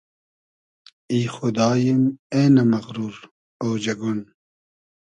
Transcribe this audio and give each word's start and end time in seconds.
ای 1.11 1.21
خوداییم 1.35 2.01
اېنۂ 2.33 2.63
مئغرور 2.71 3.15
اۉجئگون 3.63 4.19